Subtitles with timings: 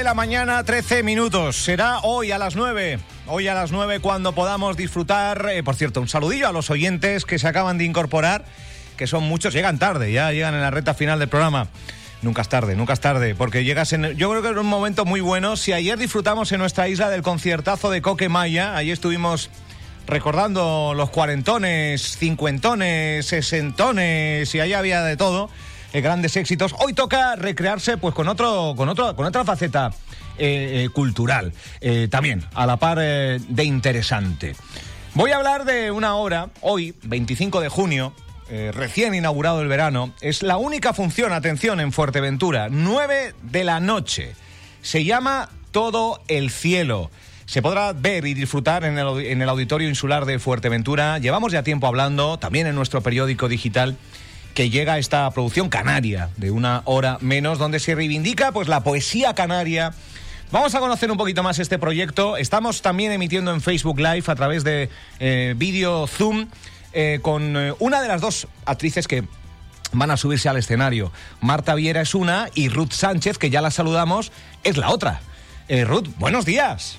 [0.00, 1.62] de la mañana, 13 minutos.
[1.62, 2.98] Será hoy a las 9.
[3.26, 5.50] Hoy a las 9 cuando podamos disfrutar.
[5.50, 8.46] Eh, por cierto, un saludillo a los oyentes que se acaban de incorporar,
[8.96, 11.68] que son muchos, llegan tarde, ya llegan en la recta final del programa.
[12.22, 14.16] Nunca es tarde, nunca es tarde, porque llegas en.
[14.16, 15.58] Yo creo que es un momento muy bueno.
[15.58, 19.50] Si ayer disfrutamos en nuestra isla del conciertazo de Coque Maya, ahí estuvimos
[20.06, 25.50] recordando los cuarentones, cincuentones, sesentones, y ahí había de todo.
[25.92, 26.74] Eh, grandes éxitos.
[26.78, 29.90] Hoy toca recrearse pues con otro, con otro, con otra faceta
[30.38, 31.52] eh, eh, cultural,
[32.10, 34.54] también a la par de interesante.
[35.14, 38.14] Voy a hablar de una hora, hoy, 25 de junio,
[38.72, 44.34] recién inaugurado el verano, es la única función, atención, en Fuerteventura, 9 de la noche.
[44.82, 47.10] Se llama Todo el Cielo.
[47.46, 51.18] Se podrá ver y disfrutar en el, en el Auditorio Insular de Fuerteventura.
[51.18, 53.96] Llevamos ya tiempo hablando, también en nuestro periódico digital
[54.54, 59.34] que llega esta producción canaria de una hora menos, donde se reivindica pues la poesía
[59.34, 59.92] canaria.
[60.50, 62.36] Vamos a conocer un poquito más este proyecto.
[62.36, 64.90] Estamos también emitiendo en Facebook Live a través de
[65.20, 66.48] eh, vídeo Zoom
[66.92, 69.24] eh, con eh, una de las dos actrices que
[69.92, 71.12] van a subirse al escenario.
[71.40, 74.32] Marta Viera es una y Ruth Sánchez, que ya la saludamos,
[74.64, 75.20] es la otra.
[75.86, 76.98] Ruth, buenos días.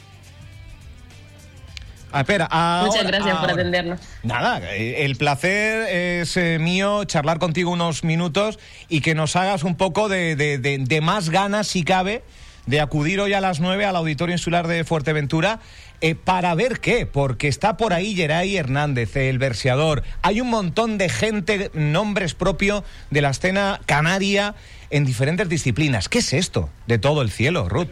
[2.12, 2.50] Ah, espera,
[2.86, 4.00] Muchas gracias por atendernos.
[4.24, 8.60] Nada, el placer es eh, mío charlar contigo unos minutos
[8.90, 12.24] y que nos hagas un poco de, más ganas, si cabe,
[12.66, 15.60] de acudir hoy a las 9 al Auditorio Insular de Fuerteventura
[16.02, 20.04] eh, para ver qué, porque está por ahí Geray Hernández, el verseador.
[20.22, 24.56] Hay un montón de gente, nombres propios de la escena canaria
[24.90, 26.10] en diferentes disciplinas.
[26.10, 27.90] ¿Qué es esto de todo el cielo, Ruth?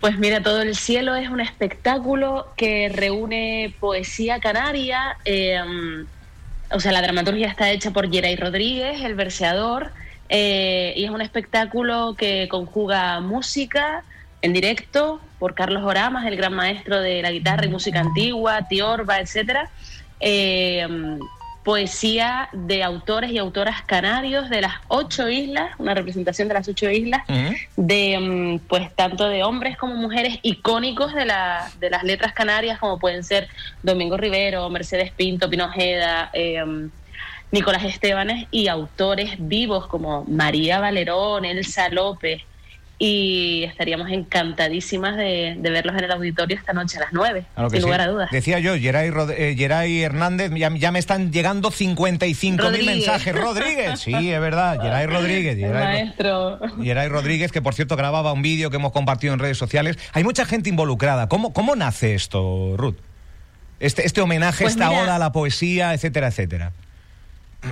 [0.00, 5.16] Pues mira, Todo el Cielo es un espectáculo que reúne poesía canaria.
[5.24, 5.58] Eh,
[6.70, 9.92] o sea, la dramaturgia está hecha por Geray Rodríguez, el verseador,
[10.28, 14.02] eh, y es un espectáculo que conjuga música
[14.42, 19.20] en directo por Carlos Oramas, el gran maestro de la guitarra y música antigua, Tiorba,
[19.20, 19.70] etcétera.
[20.20, 20.86] Eh,
[21.64, 26.90] poesía de autores y autoras canarios de las ocho islas, una representación de las ocho
[26.90, 27.22] islas,
[27.76, 32.78] de mm, pues tanto de hombres como mujeres icónicos de, la, de las letras canarias,
[32.78, 33.48] como pueden ser
[33.82, 36.90] Domingo Rivero, Mercedes Pinto, Pinojeda, eh, mm,
[37.50, 42.42] Nicolás Estebanes, y autores vivos como María Valerón, Elsa López,
[42.98, 48.00] y estaríamos encantadísimas de, verlos en el auditorio esta noche a las 9, sin lugar
[48.00, 48.30] a dudas.
[48.30, 53.34] Decía yo, Geray, eh, Hernández, ya, me están llegando 55 mil mensajes.
[53.34, 55.56] Rodríguez, sí, es verdad, Geray Rodríguez.
[55.56, 56.60] Geray, maestro.
[56.80, 59.98] Geray Rodríguez, que por cierto grababa un vídeo que hemos compartido en redes sociales.
[60.12, 61.28] Hay mucha gente involucrada.
[61.28, 62.96] ¿Cómo, cómo nace esto, Ruth?
[63.80, 66.72] Este, este homenaje, pues esta oda a la poesía, etcétera, etcétera.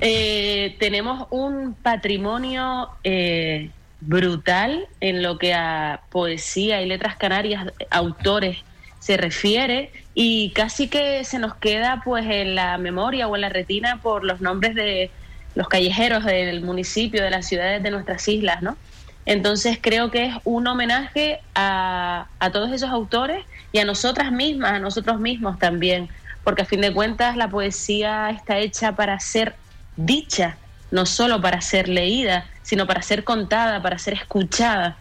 [0.01, 2.89] Eh, tenemos un patrimonio...
[3.05, 3.69] Eh,
[4.05, 8.57] brutal en lo que a poesía y letras canarias, autores
[8.99, 13.49] se refiere y casi que se nos queda pues en la memoria o en la
[13.49, 15.11] retina por los nombres de
[15.55, 18.77] los callejeros del municipio, de las ciudades de nuestras islas, ¿no?
[19.25, 24.73] Entonces creo que es un homenaje a, a todos esos autores y a nosotras mismas,
[24.73, 26.09] a nosotros mismos también,
[26.43, 29.55] porque a fin de cuentas la poesía está hecha para ser
[29.95, 30.57] dicha,
[30.93, 34.95] no solo para ser leída, sino para ser contada, para ser escuchada.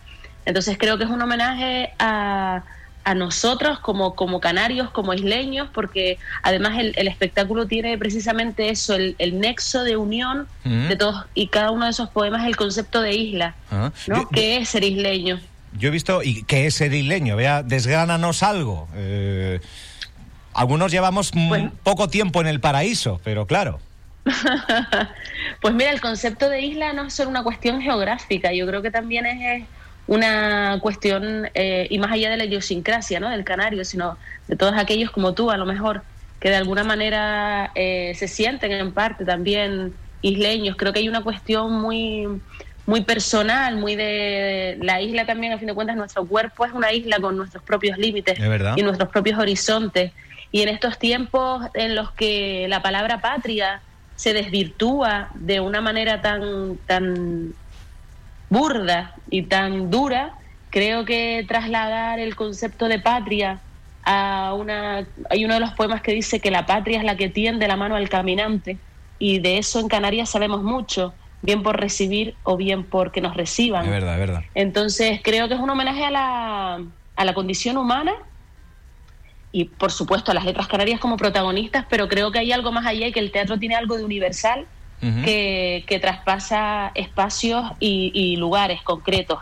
[0.46, 2.62] Entonces creo que es un homenaje a,
[3.04, 9.38] a nosotros como, como canarios, como isleños, porque además el, espectáculo tiene precisamente eso, el,
[9.38, 10.88] nexo de unión mm.
[10.88, 13.92] de todos y cada uno de esos poemas, el concepto de isla, ah.
[14.06, 14.26] ¿no?
[14.30, 15.40] ¿Qué es ser isleño?
[15.78, 17.36] Yo he visto, ¿y qué es ser isleño?
[17.36, 18.88] Vea, desgránanos algo.
[18.94, 19.60] Eh,
[20.54, 21.32] algunos llevamos
[21.82, 23.78] poco tiempo en el paraíso, pero claro.
[25.60, 28.90] pues mira, el concepto de isla no es solo una cuestión geográfica, yo creo que
[28.90, 29.64] también es
[30.06, 33.30] una cuestión, eh, y más allá de la idiosincrasia ¿no?
[33.30, 34.18] del canario, sino
[34.48, 36.02] de todos aquellos como tú, a lo mejor,
[36.40, 40.76] que de alguna manera eh, se sienten en parte también isleños.
[40.76, 42.40] Creo que hay una cuestión muy
[42.84, 46.92] muy personal, muy de la isla también, a fin de cuentas, nuestro cuerpo es una
[46.92, 48.38] isla con nuestros propios límites
[48.76, 50.12] y nuestros propios horizontes.
[50.50, 53.80] Y en estos tiempos en los que la palabra patria
[54.16, 57.54] se desvirtúa de una manera tan, tan
[58.50, 60.34] burda y tan dura,
[60.70, 63.60] creo que trasladar el concepto de patria
[64.04, 65.06] a una...
[65.30, 67.76] Hay uno de los poemas que dice que la patria es la que tiende la
[67.76, 68.78] mano al caminante
[69.18, 73.84] y de eso en Canarias sabemos mucho, bien por recibir o bien porque nos reciban.
[73.84, 74.42] Es verdad, es verdad.
[74.54, 76.80] Entonces creo que es un homenaje a la,
[77.16, 78.12] a la condición humana
[79.52, 82.86] y por supuesto a las letras canarias como protagonistas, pero creo que hay algo más
[82.86, 84.66] allá y que el teatro tiene algo de universal
[85.24, 89.38] que, que, traspasa espacios y, lugares concretos.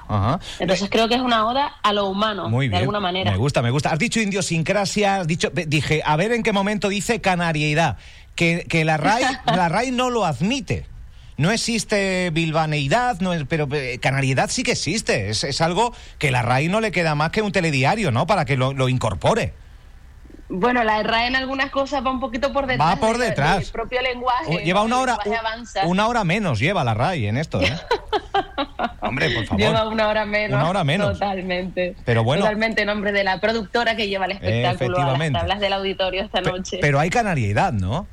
[0.59, 3.31] Entonces creo que es una oda a lo humano, de alguna manera.
[3.31, 3.91] Me gusta, me gusta.
[3.91, 7.99] Has dicho idiosincrasia, has dicho, dije, a ver en qué momento dice canariedad,
[8.35, 10.87] que, que la RAI, la RAI no lo admite.
[11.37, 15.31] No existe bilbaneidad, no es, pero eh, canariedad sí que existe.
[15.31, 18.27] Es, es, algo que la RAI no le queda más que un telediario, ¿no?
[18.27, 19.55] Para que lo, lo incorpore.
[20.51, 22.89] Bueno, la RAE en algunas cosas va un poquito por detrás.
[22.89, 23.67] Va por detrás.
[23.67, 24.65] El propio lenguaje.
[24.65, 25.19] Lleva una hora,
[25.85, 27.73] una hora menos lleva la RAI en esto, ¿eh?
[29.01, 29.65] Hombre, por favor.
[29.65, 30.61] Lleva una hora menos.
[30.61, 31.13] Una hora menos.
[31.13, 31.95] Totalmente.
[32.05, 32.43] Pero bueno.
[32.43, 36.23] Totalmente en nombre de la productora que lleva el espectáculo a las tablas del auditorio
[36.23, 36.79] esta noche.
[36.81, 38.09] Pero hay canariedad, ¿no?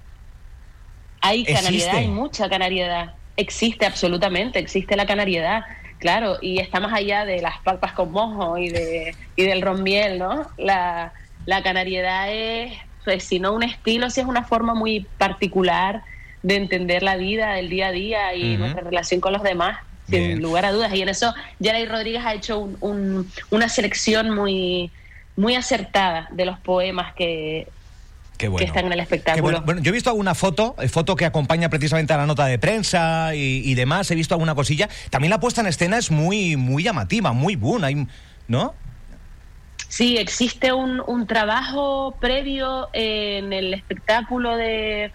[1.22, 3.16] Hay canariedad, hay mucha canariedad.
[3.36, 5.64] Existe absolutamente, existe la canariedad.
[6.00, 10.20] Claro, y está más allá de las palpas con mojo y, de, y del rombiel,
[10.20, 10.48] ¿no?
[10.58, 11.12] La,
[11.48, 12.74] la canariedad es,
[13.06, 16.04] pues, si no un estilo, sí es una forma muy particular
[16.44, 19.80] de entender la vida, el día a día y nuestra relación con los demás,
[20.10, 20.94] sin lugar a dudas.
[20.94, 22.70] Y en eso Yaray Rodríguez ha hecho
[23.50, 24.92] una selección muy,
[25.38, 27.70] muy acertada de los poemas que,
[28.38, 29.62] están en el espectáculo.
[29.62, 29.82] Bueno.
[29.82, 33.34] yo he visto alguna foto, eh, foto que acompaña precisamente a la nota de prensa
[33.34, 34.90] y, demás, he visto alguna cosilla.
[35.10, 37.88] También la puesta en escena es muy, muy llamativa, muy buena,
[38.50, 38.76] ¿no?
[39.90, 45.12] Sí, existe un, un trabajo previo en el espectáculo de,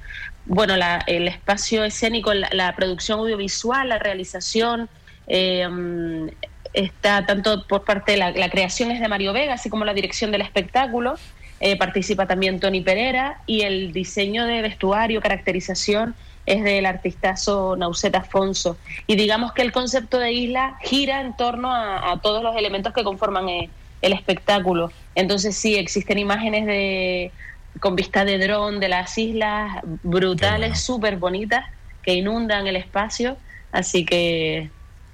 [0.47, 0.75] bueno,
[1.07, 4.89] el espacio escénico, la, producción audiovisual, la realización.
[5.27, 6.31] Em,
[6.73, 10.31] está tanto por parte de la, creación es de Mario Vega, así como la dirección
[10.33, 11.15] del espectáculo.
[11.61, 18.17] Eh, participa también Tony Pereira y el diseño de vestuario, caracterización es del artistazo Nauset
[18.17, 18.77] Afonso.
[19.07, 23.05] Y digamos que el concepto de isla gira en torno a, todos los elementos que
[23.05, 23.71] conforman eh,
[24.03, 24.93] el espectáculo.
[25.15, 27.33] Entonces sí, existen imágenes de
[27.81, 31.65] con vista de dron de las islas brutales, súper bonitas,
[32.03, 33.37] que inundan el espacio.
[33.73, 34.71] Así que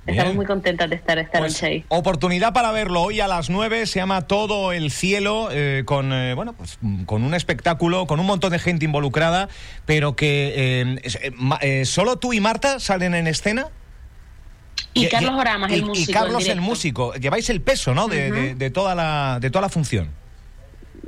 [0.09, 1.85] Estamos muy contentas de estar esta pues, noche ahí.
[1.89, 6.35] Oportunidad para verlo hoy a las 9, se llama Todo el Cielo, eh, con, eh,
[6.35, 9.49] bueno, pues, con un espectáculo, con un montón de gente involucrada,
[9.85, 10.97] pero que
[11.61, 13.69] eh, solo tú y Marta salen en escena.
[15.03, 16.11] Y, Carlos Oramas, el músico.
[16.11, 17.15] Y Carlos, el músico.
[17.15, 18.09] Lleváis el peso, ¿no?
[18.09, 20.11] De, toda, la, de toda la función.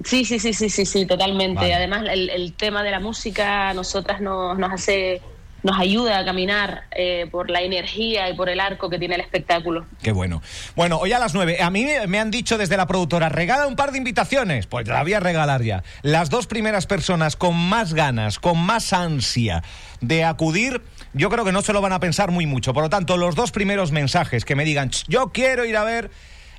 [0.05, 1.75] Sí, sí, sí, sí, sí, sí, totalmente.
[1.75, 5.21] Además, el, tema de la música a nosotras nos, nos hace
[5.63, 9.21] nos ayuda a caminar eh, por la energía y por el arco que tiene el
[9.21, 9.87] espectáculo.
[10.03, 10.43] Qué bueno.
[10.75, 11.59] Bueno, hoy a las nueve.
[11.61, 14.67] A mí me han dicho desde la productora, regala un par de invitaciones.
[14.67, 15.83] Pues la voy a regalar ya.
[16.03, 19.63] Las dos primeras personas con más ganas, con más ansia
[20.01, 22.73] de acudir yo creo que no se lo van a pensar muy mucho.
[22.73, 26.11] Por lo tanto, los dos primeros mensajes que me digan, yo quiero ir a ver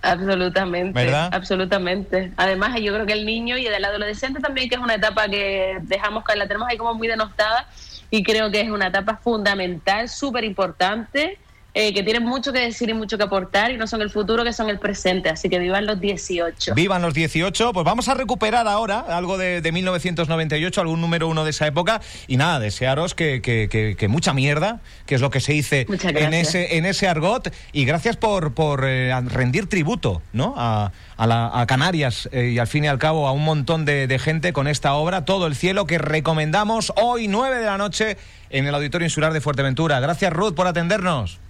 [0.05, 2.33] Absolutamente, absolutamente.
[2.37, 5.79] Además, yo creo que el niño y el adolescente también, que es una etapa que
[5.83, 7.67] dejamos que la tenemos ahí como muy denostada
[8.11, 11.39] y creo que es una etapa fundamental, súper importante
[11.77, 14.45] eh, que tienen mucho que decir y mucho que aportar y no son el futuro,
[14.45, 15.29] que son el presente.
[15.29, 16.73] Así que vivan los 18.
[16.73, 17.73] Vivan los 18.
[17.73, 22.01] Pues vamos a recuperar ahora algo de, 1998, algún número uno de esa época.
[22.29, 26.77] Y nada, desearos que, que, mucha mierda, que es lo que se dice en ese,
[26.77, 27.53] en ese argot.
[27.73, 30.55] Y gracias por, por eh, rendir tributo ¿no?
[30.57, 34.19] a, a, Canarias eh, y al fin y al cabo a un montón de, de
[34.21, 38.17] gente con esta obra, Todo el Cielo, que recomendamos hoy, 9 de la noche,
[38.51, 39.99] en el Auditorio Insular de Fuerteventura.
[39.99, 41.41] Gracias, Ruth, por atendernos.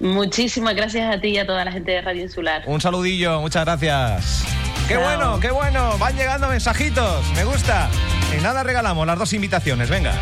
[0.00, 2.62] Muchísimas gracias a ti y a toda la gente de Radio Insular.
[2.66, 4.44] Un saludillo, muchas gracias.
[4.88, 5.96] Qué bueno, qué bueno.
[5.98, 7.24] Van llegando mensajitos.
[7.36, 7.88] Me gusta.
[8.32, 9.88] En nada regalamos las dos invitaciones.
[9.88, 10.14] Venga.